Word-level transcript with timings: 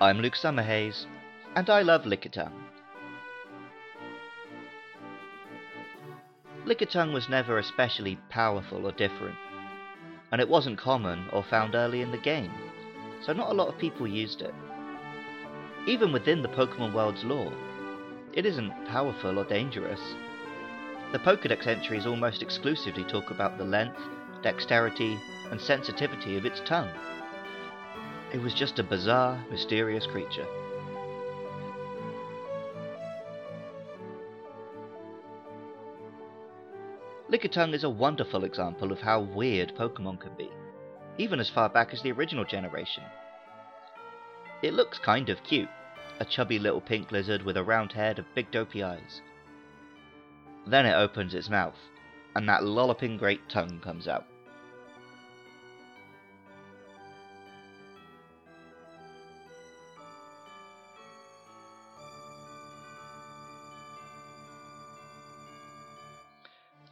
I'm 0.00 0.18
Luke 0.18 0.34
Summerhays, 0.34 1.06
and 1.54 1.70
I 1.70 1.82
love 1.82 2.02
Lickitung. 2.02 2.50
Lickitung 6.66 7.12
was 7.14 7.28
never 7.28 7.58
especially 7.58 8.18
powerful 8.28 8.86
or 8.86 8.90
different, 8.90 9.36
and 10.32 10.40
it 10.40 10.48
wasn't 10.48 10.78
common 10.78 11.28
or 11.32 11.44
found 11.44 11.76
early 11.76 12.00
in 12.00 12.10
the 12.10 12.18
game, 12.18 12.50
so 13.24 13.32
not 13.32 13.50
a 13.50 13.54
lot 13.54 13.68
of 13.68 13.78
people 13.78 14.08
used 14.08 14.42
it. 14.42 14.52
Even 15.86 16.12
within 16.12 16.42
the 16.42 16.48
Pokemon 16.48 16.92
world's 16.92 17.22
lore, 17.22 17.52
it 18.32 18.44
isn't 18.44 18.86
powerful 18.86 19.38
or 19.38 19.44
dangerous. 19.44 20.00
The 21.12 21.20
Pokedex 21.20 21.68
entries 21.68 22.04
almost 22.04 22.42
exclusively 22.42 23.04
talk 23.04 23.30
about 23.30 23.58
the 23.58 23.64
length, 23.64 24.00
dexterity, 24.42 25.16
and 25.52 25.60
sensitivity 25.60 26.36
of 26.36 26.44
its 26.44 26.60
tongue. 26.64 26.90
It 28.34 28.42
was 28.42 28.52
just 28.52 28.80
a 28.80 28.82
bizarre, 28.82 29.46
mysterious 29.48 30.08
creature. 30.08 30.44
Lickitung 37.28 37.74
is 37.74 37.84
a 37.84 37.88
wonderful 37.88 38.42
example 38.42 38.90
of 38.90 39.00
how 39.00 39.20
weird 39.20 39.76
Pokemon 39.76 40.18
can 40.20 40.34
be, 40.36 40.50
even 41.16 41.38
as 41.38 41.48
far 41.48 41.68
back 41.68 41.92
as 41.92 42.02
the 42.02 42.10
original 42.10 42.44
generation. 42.44 43.04
It 44.62 44.74
looks 44.74 44.98
kind 44.98 45.28
of 45.28 45.44
cute, 45.44 45.70
a 46.18 46.24
chubby 46.24 46.58
little 46.58 46.80
pink 46.80 47.12
lizard 47.12 47.44
with 47.44 47.56
a 47.56 47.62
round 47.62 47.92
head 47.92 48.18
and 48.18 48.26
big 48.34 48.50
dopey 48.50 48.82
eyes. 48.82 49.22
Then 50.66 50.86
it 50.86 50.94
opens 50.94 51.34
its 51.34 51.48
mouth, 51.48 51.78
and 52.34 52.48
that 52.48 52.64
lolloping 52.64 53.16
great 53.16 53.48
tongue 53.48 53.78
comes 53.78 54.08
out. 54.08 54.26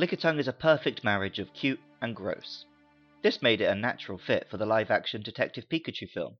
Lickitung 0.00 0.38
is 0.38 0.48
a 0.48 0.54
perfect 0.54 1.04
marriage 1.04 1.38
of 1.38 1.52
cute 1.52 1.78
and 2.00 2.16
gross. 2.16 2.64
This 3.20 3.42
made 3.42 3.60
it 3.60 3.66
a 3.66 3.74
natural 3.74 4.16
fit 4.16 4.48
for 4.48 4.56
the 4.56 4.64
live 4.64 4.90
action 4.90 5.20
Detective 5.20 5.68
Pikachu 5.68 6.08
film, 6.08 6.38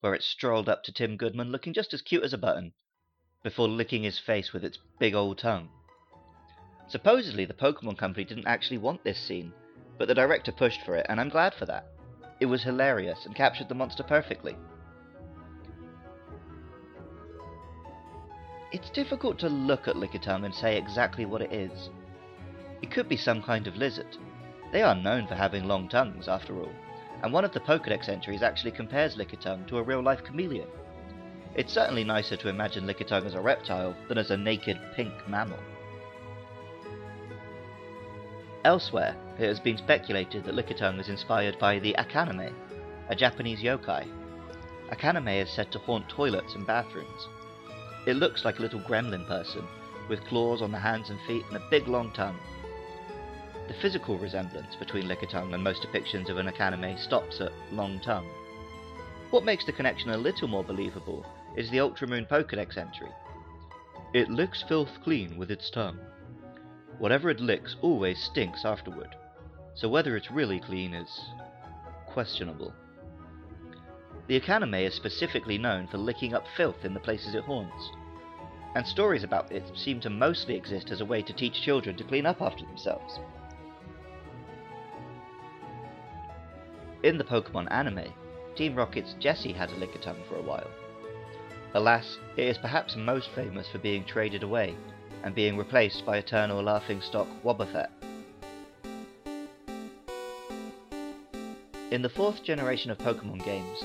where 0.00 0.14
it 0.14 0.24
strolled 0.24 0.68
up 0.68 0.82
to 0.82 0.92
Tim 0.92 1.16
Goodman 1.16 1.52
looking 1.52 1.72
just 1.72 1.94
as 1.94 2.02
cute 2.02 2.24
as 2.24 2.32
a 2.32 2.38
button, 2.38 2.72
before 3.44 3.68
licking 3.68 4.02
his 4.02 4.18
face 4.18 4.52
with 4.52 4.64
its 4.64 4.80
big 4.98 5.14
old 5.14 5.38
tongue. 5.38 5.68
Supposedly, 6.88 7.44
the 7.44 7.54
Pokemon 7.54 7.98
Company 7.98 8.24
didn't 8.24 8.48
actually 8.48 8.78
want 8.78 9.04
this 9.04 9.20
scene, 9.20 9.52
but 9.96 10.08
the 10.08 10.14
director 10.16 10.50
pushed 10.50 10.82
for 10.82 10.96
it, 10.96 11.06
and 11.08 11.20
I'm 11.20 11.28
glad 11.28 11.54
for 11.54 11.66
that. 11.66 11.86
It 12.40 12.46
was 12.46 12.64
hilarious 12.64 13.26
and 13.26 13.36
captured 13.36 13.68
the 13.68 13.76
monster 13.76 14.02
perfectly. 14.02 14.56
It's 18.72 18.90
difficult 18.90 19.38
to 19.38 19.48
look 19.48 19.86
at 19.86 19.94
Lickitung 19.94 20.44
and 20.44 20.52
say 20.52 20.76
exactly 20.76 21.26
what 21.26 21.42
it 21.42 21.52
is. 21.52 21.90
It 22.82 22.90
could 22.90 23.08
be 23.08 23.16
some 23.16 23.42
kind 23.42 23.66
of 23.66 23.76
lizard. 23.76 24.16
They 24.72 24.82
are 24.82 24.94
known 24.94 25.26
for 25.26 25.34
having 25.34 25.64
long 25.64 25.88
tongues, 25.88 26.28
after 26.28 26.58
all, 26.58 26.72
and 27.22 27.32
one 27.32 27.44
of 27.44 27.52
the 27.52 27.60
Pokedex 27.60 28.08
entries 28.08 28.42
actually 28.42 28.72
compares 28.72 29.16
Lickitung 29.16 29.66
to 29.68 29.78
a 29.78 29.82
real-life 29.82 30.24
chameleon. 30.24 30.68
It's 31.54 31.72
certainly 31.72 32.02
nicer 32.02 32.36
to 32.36 32.48
imagine 32.48 32.86
Lickitung 32.86 33.24
as 33.24 33.34
a 33.34 33.40
reptile 33.40 33.94
than 34.08 34.18
as 34.18 34.30
a 34.30 34.36
naked 34.36 34.78
pink 34.96 35.12
mammal. 35.28 35.58
Elsewhere, 38.64 39.16
it 39.38 39.46
has 39.46 39.60
been 39.60 39.76
speculated 39.76 40.44
that 40.44 40.54
Lickitung 40.54 40.98
is 40.98 41.08
inspired 41.08 41.58
by 41.58 41.78
the 41.78 41.94
Akaname, 41.98 42.52
a 43.08 43.14
Japanese 43.14 43.60
yokai. 43.60 44.06
Akaname 44.90 45.42
is 45.42 45.50
said 45.50 45.70
to 45.72 45.78
haunt 45.78 46.08
toilets 46.08 46.54
and 46.54 46.66
bathrooms. 46.66 47.28
It 48.06 48.16
looks 48.16 48.44
like 48.44 48.58
a 48.58 48.62
little 48.62 48.80
gremlin 48.80 49.26
person, 49.26 49.66
with 50.08 50.24
claws 50.24 50.62
on 50.62 50.72
the 50.72 50.78
hands 50.78 51.10
and 51.10 51.20
feet 51.26 51.44
and 51.48 51.56
a 51.56 51.68
big 51.70 51.86
long 51.86 52.10
tongue. 52.12 52.38
The 53.72 53.80
physical 53.80 54.18
resemblance 54.18 54.76
between 54.76 55.08
Lickitung 55.08 55.54
and 55.54 55.64
most 55.64 55.80
depictions 55.80 56.28
of 56.28 56.36
an 56.36 56.46
Akaname 56.46 56.98
stops 56.98 57.40
at 57.40 57.52
long 57.72 58.00
tongue. 58.00 58.28
What 59.30 59.46
makes 59.46 59.64
the 59.64 59.72
connection 59.72 60.10
a 60.10 60.18
little 60.18 60.46
more 60.46 60.62
believable 60.62 61.24
is 61.56 61.70
the 61.70 61.78
Ultramoon 61.78 62.28
Pokedex 62.28 62.76
entry. 62.76 63.08
It 64.12 64.28
licks 64.28 64.62
filth 64.62 64.90
clean 65.02 65.38
with 65.38 65.50
its 65.50 65.70
tongue. 65.70 65.98
Whatever 66.98 67.30
it 67.30 67.40
licks 67.40 67.76
always 67.80 68.22
stinks 68.22 68.66
afterward, 68.66 69.16
so 69.72 69.88
whether 69.88 70.18
it's 70.18 70.30
really 70.30 70.60
clean 70.60 70.92
is 70.92 71.30
questionable. 72.06 72.74
The 74.26 74.38
Akaname 74.38 74.86
is 74.86 74.94
specifically 74.94 75.56
known 75.56 75.86
for 75.86 75.96
licking 75.96 76.34
up 76.34 76.44
filth 76.58 76.84
in 76.84 76.92
the 76.92 77.00
places 77.00 77.34
it 77.34 77.44
haunts, 77.44 77.90
and 78.74 78.86
stories 78.86 79.24
about 79.24 79.50
it 79.50 79.64
seem 79.74 79.98
to 80.00 80.10
mostly 80.10 80.56
exist 80.56 80.90
as 80.90 81.00
a 81.00 81.06
way 81.06 81.22
to 81.22 81.32
teach 81.32 81.62
children 81.62 81.96
to 81.96 82.04
clean 82.04 82.26
up 82.26 82.42
after 82.42 82.66
themselves. 82.66 83.18
In 87.02 87.18
the 87.18 87.24
Pokemon 87.24 87.66
anime, 87.72 88.12
Team 88.54 88.76
Rocket's 88.76 89.14
Jessie 89.18 89.52
had 89.52 89.70
a 89.70 89.74
Lickitung 89.74 90.24
for 90.28 90.36
a 90.36 90.42
while. 90.42 90.70
Alas, 91.74 92.18
it 92.36 92.46
is 92.46 92.58
perhaps 92.58 92.94
most 92.94 93.28
famous 93.30 93.68
for 93.68 93.78
being 93.78 94.04
traded 94.04 94.44
away 94.44 94.76
and 95.24 95.34
being 95.34 95.56
replaced 95.56 96.06
by 96.06 96.18
eternal 96.18 96.62
laughingstock 96.62 97.26
Wobbuffet. 97.42 97.88
In 101.90 102.02
the 102.02 102.08
fourth 102.08 102.44
generation 102.44 102.92
of 102.92 102.98
Pokemon 102.98 103.44
games, 103.44 103.82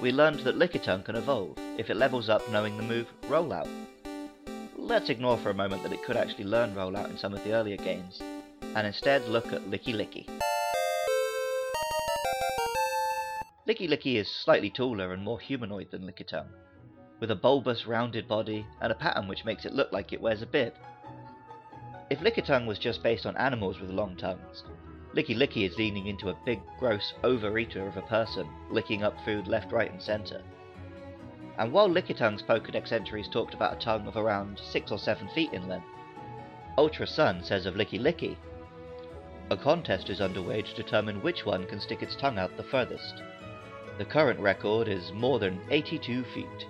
we 0.00 0.12
learned 0.12 0.40
that 0.40 0.56
Lickitung 0.56 1.04
can 1.04 1.16
evolve 1.16 1.58
if 1.76 1.90
it 1.90 1.96
levels 1.96 2.28
up 2.28 2.48
knowing 2.50 2.76
the 2.76 2.84
move 2.84 3.08
Rollout. 3.22 3.68
Let's 4.76 5.10
ignore 5.10 5.38
for 5.38 5.50
a 5.50 5.54
moment 5.54 5.82
that 5.82 5.92
it 5.92 6.04
could 6.04 6.16
actually 6.16 6.44
learn 6.44 6.76
Rollout 6.76 7.10
in 7.10 7.18
some 7.18 7.34
of 7.34 7.42
the 7.42 7.52
earlier 7.52 7.76
games, 7.76 8.22
and 8.76 8.86
instead 8.86 9.26
look 9.26 9.52
at 9.52 9.68
Lickilicky. 13.70 13.88
Lickilicky 13.88 14.16
is 14.16 14.28
slightly 14.28 14.68
taller 14.68 15.12
and 15.12 15.22
more 15.22 15.38
humanoid 15.38 15.92
than 15.92 16.04
Lickitung, 16.04 16.48
with 17.20 17.30
a 17.30 17.36
bulbous 17.36 17.86
rounded 17.86 18.26
body 18.26 18.66
and 18.80 18.90
a 18.90 18.96
pattern 18.96 19.28
which 19.28 19.44
makes 19.44 19.64
it 19.64 19.72
look 19.72 19.92
like 19.92 20.12
it 20.12 20.20
wears 20.20 20.42
a 20.42 20.46
bib. 20.46 20.74
If 22.10 22.18
Lickitung 22.18 22.66
was 22.66 22.80
just 22.80 23.00
based 23.04 23.26
on 23.26 23.36
animals 23.36 23.78
with 23.78 23.90
long 23.90 24.16
tongues, 24.16 24.64
Lickilicky 25.14 25.68
is 25.68 25.78
leaning 25.78 26.08
into 26.08 26.30
a 26.30 26.38
big, 26.44 26.60
gross 26.80 27.14
overeater 27.22 27.86
of 27.86 27.96
a 27.96 28.02
person, 28.02 28.48
licking 28.72 29.04
up 29.04 29.14
food 29.24 29.46
left, 29.46 29.70
right, 29.70 29.92
and 29.92 30.02
centre. 30.02 30.42
And 31.56 31.72
while 31.72 31.88
Lickitung's 31.88 32.42
Pokedex 32.42 32.90
entries 32.90 33.28
talked 33.28 33.54
about 33.54 33.76
a 33.76 33.80
tongue 33.80 34.08
of 34.08 34.16
around 34.16 34.58
6 34.58 34.90
or 34.90 34.98
7 34.98 35.28
feet 35.28 35.52
in 35.52 35.68
length, 35.68 35.86
Ultra 36.76 37.06
Sun 37.06 37.44
says 37.44 37.66
of 37.66 37.74
Lickilicky, 37.74 38.36
a 39.48 39.56
contest 39.56 40.10
is 40.10 40.20
underway 40.20 40.60
to 40.62 40.74
determine 40.74 41.22
which 41.22 41.46
one 41.46 41.66
can 41.66 41.78
stick 41.78 42.02
its 42.02 42.16
tongue 42.16 42.36
out 42.36 42.56
the 42.56 42.64
furthest. 42.64 43.22
The 43.98 44.04
current 44.04 44.40
record 44.40 44.88
is 44.88 45.12
more 45.12 45.38
than 45.38 45.60
82 45.70 46.24
feet. 46.24 46.66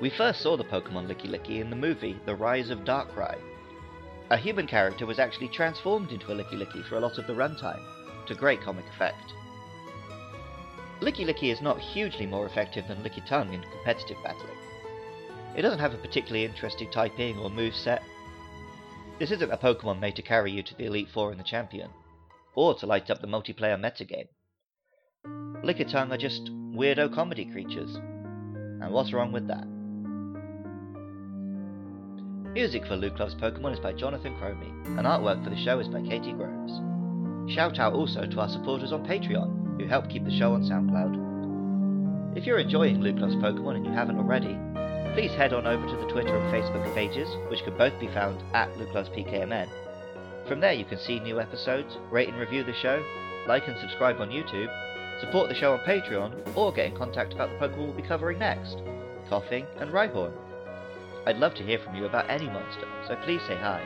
We 0.00 0.10
first 0.10 0.40
saw 0.40 0.56
the 0.56 0.64
Pokemon 0.64 1.06
Lickilicky 1.06 1.60
in 1.60 1.70
the 1.70 1.76
movie 1.76 2.18
The 2.26 2.34
Rise 2.34 2.70
of 2.70 2.84
Darkrai. 2.84 3.38
A 4.30 4.36
human 4.36 4.66
character 4.66 5.06
was 5.06 5.18
actually 5.18 5.48
transformed 5.48 6.10
into 6.10 6.32
a 6.32 6.34
Lickilicky 6.34 6.84
for 6.84 6.96
a 6.96 7.00
lot 7.00 7.18
of 7.18 7.26
the 7.26 7.34
runtime, 7.34 7.82
to 8.26 8.34
great 8.34 8.60
comic 8.60 8.86
effect. 8.88 9.32
Lickilicky 11.00 11.52
is 11.52 11.60
not 11.60 11.80
hugely 11.80 12.26
more 12.26 12.46
effective 12.46 12.86
than 12.88 13.02
Lickitung 13.02 13.52
in 13.52 13.62
competitive 13.62 14.16
battling. 14.22 14.56
It 15.56 15.62
doesn't 15.62 15.80
have 15.80 15.94
a 15.94 15.98
particularly 15.98 16.44
interesting 16.44 16.90
typing 16.90 17.38
or 17.38 17.50
move 17.50 17.74
set. 17.74 18.02
This 19.18 19.30
isn't 19.32 19.52
a 19.52 19.56
Pokemon 19.56 20.00
made 20.00 20.16
to 20.16 20.22
carry 20.22 20.52
you 20.52 20.62
to 20.62 20.74
the 20.76 20.86
Elite 20.86 21.10
Four 21.10 21.30
and 21.30 21.40
the 21.40 21.44
Champion 21.44 21.90
or 22.54 22.74
to 22.74 22.86
light 22.86 23.10
up 23.10 23.20
the 23.20 23.26
multiplayer 23.26 23.78
metagame. 23.78 24.28
Lickitung 25.64 26.10
are 26.10 26.18
just 26.18 26.50
weirdo 26.74 27.14
comedy 27.14 27.44
creatures. 27.44 27.94
And 27.94 28.92
what's 28.92 29.12
wrong 29.12 29.32
with 29.32 29.46
that? 29.48 29.66
Music 32.52 32.84
for 32.86 32.96
Luke 32.96 33.18
Loves 33.18 33.34
Pokemon 33.34 33.72
is 33.72 33.80
by 33.80 33.92
Jonathan 33.92 34.34
Cromie, 34.34 34.98
and 34.98 35.06
artwork 35.06 35.42
for 35.42 35.50
the 35.50 35.64
show 35.64 35.78
is 35.78 35.88
by 35.88 36.02
Katie 36.02 36.32
Groves. 36.32 36.72
Shout 37.54 37.78
out 37.78 37.94
also 37.94 38.26
to 38.26 38.40
our 38.40 38.48
supporters 38.48 38.92
on 38.92 39.06
Patreon, 39.06 39.80
who 39.80 39.86
help 39.86 40.10
keep 40.10 40.24
the 40.24 40.38
show 40.38 40.52
on 40.52 40.62
SoundCloud. 40.62 42.36
If 42.36 42.44
you're 42.44 42.58
enjoying 42.58 43.00
Luke 43.00 43.18
Loves 43.18 43.36
Pokemon 43.36 43.76
and 43.76 43.86
you 43.86 43.92
haven't 43.92 44.18
already, 44.18 44.58
please 45.14 45.32
head 45.32 45.52
on 45.52 45.66
over 45.66 45.86
to 45.86 45.96
the 45.96 46.12
Twitter 46.12 46.36
and 46.36 46.52
Facebook 46.52 46.94
pages, 46.94 47.28
which 47.48 47.62
can 47.64 47.76
both 47.78 47.98
be 47.98 48.08
found 48.08 48.42
at 48.54 48.76
Luke 48.78 48.92
Loves 48.92 49.08
PKMN, 49.10 49.68
from 50.46 50.60
there 50.60 50.72
you 50.72 50.84
can 50.84 50.98
see 50.98 51.20
new 51.20 51.40
episodes, 51.40 51.98
rate 52.10 52.28
and 52.28 52.38
review 52.38 52.64
the 52.64 52.74
show, 52.74 53.02
like 53.46 53.68
and 53.68 53.78
subscribe 53.78 54.20
on 54.20 54.30
YouTube, 54.30 54.70
support 55.20 55.48
the 55.48 55.54
show 55.54 55.72
on 55.72 55.78
Patreon, 55.80 56.56
or 56.56 56.72
get 56.72 56.86
in 56.86 56.96
contact 56.96 57.32
about 57.32 57.50
the 57.50 57.56
Pokemon 57.56 57.86
we'll 57.86 57.92
be 57.92 58.02
covering 58.02 58.38
next, 58.38 58.78
Koffing 59.30 59.66
and 59.80 59.92
Rhyhorn. 59.92 60.32
I'd 61.26 61.38
love 61.38 61.54
to 61.54 61.62
hear 61.62 61.78
from 61.78 61.94
you 61.94 62.06
about 62.06 62.28
any 62.28 62.46
monster, 62.46 62.88
so 63.06 63.16
please 63.24 63.40
say 63.46 63.56
hi. 63.56 63.82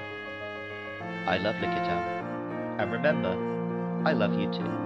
I 1.26 1.38
love 1.38 1.56
Lickitung. 1.56 2.80
And 2.80 2.92
remember, 2.92 3.30
I 4.06 4.12
love 4.12 4.32
you 4.32 4.50
too. 4.52 4.85